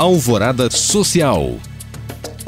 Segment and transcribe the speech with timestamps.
[0.00, 1.69] Alvorada Social.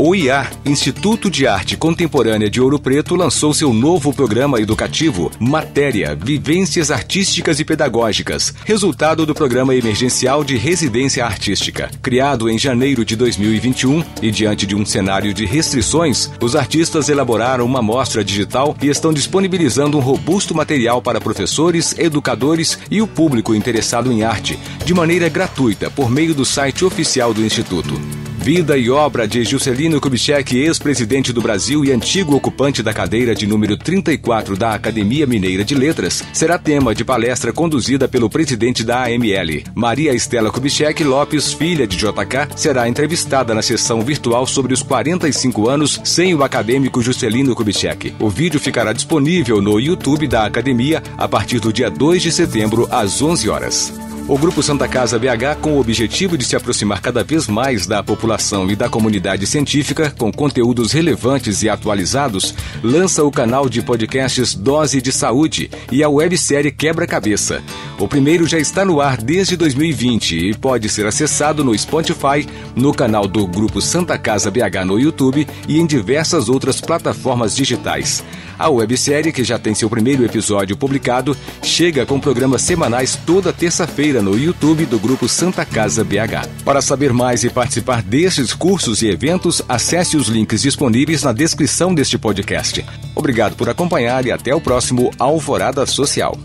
[0.04, 6.16] O IA, Instituto de Arte Contemporânea de Ouro Preto, lançou seu novo programa educativo Matéria,
[6.16, 11.88] Vivências Artísticas e Pedagógicas, resultado do Programa Emergencial de Residência Artística.
[12.02, 17.64] Criado em janeiro de 2021 e diante de um cenário de restrições, os artistas elaboraram
[17.64, 23.54] uma amostra digital e estão disponibilizando um robusto material para professores, educadores e o público
[23.54, 28.21] interessado em arte, de maneira gratuita por meio do site oficial do Instituto.
[28.42, 33.46] Vida e obra de Juscelino Kubitschek, ex-presidente do Brasil e antigo ocupante da cadeira de
[33.46, 39.04] número 34 da Academia Mineira de Letras, será tema de palestra conduzida pelo presidente da
[39.04, 39.62] AML.
[39.76, 45.68] Maria Estela Kubitschek Lopes, filha de JK, será entrevistada na sessão virtual sobre os 45
[45.68, 48.12] anos sem o acadêmico Juscelino Kubitschek.
[48.18, 52.88] O vídeo ficará disponível no YouTube da Academia a partir do dia 2 de setembro,
[52.90, 54.11] às 11 horas.
[54.28, 58.02] O Grupo Santa Casa BH, com o objetivo de se aproximar cada vez mais da
[58.02, 64.54] população e da comunidade científica, com conteúdos relevantes e atualizados, lança o canal de podcasts
[64.54, 67.62] Dose de Saúde e a websérie Quebra-Cabeça.
[68.02, 72.92] O primeiro já está no ar desde 2020 e pode ser acessado no Spotify, no
[72.92, 78.24] canal do Grupo Santa Casa BH no YouTube e em diversas outras plataformas digitais.
[78.58, 84.20] A websérie, que já tem seu primeiro episódio publicado, chega com programas semanais toda terça-feira
[84.20, 86.64] no YouTube do Grupo Santa Casa BH.
[86.64, 91.94] Para saber mais e participar destes cursos e eventos, acesse os links disponíveis na descrição
[91.94, 92.84] deste podcast.
[93.14, 96.36] Obrigado por acompanhar e até o próximo Alvorada Social.